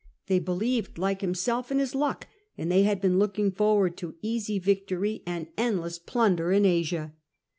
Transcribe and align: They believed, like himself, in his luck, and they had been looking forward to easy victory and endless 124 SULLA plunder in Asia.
They 0.25 0.39
believed, 0.39 0.97
like 0.97 1.21
himself, 1.21 1.71
in 1.71 1.77
his 1.77 1.93
luck, 1.93 2.25
and 2.57 2.71
they 2.71 2.81
had 2.81 3.01
been 3.01 3.19
looking 3.19 3.51
forward 3.51 3.95
to 3.97 4.15
easy 4.23 4.57
victory 4.57 5.21
and 5.27 5.45
endless 5.59 5.99
124 5.99 5.99
SULLA 5.99 6.11
plunder 6.11 6.51
in 6.51 6.65
Asia. 6.65 7.13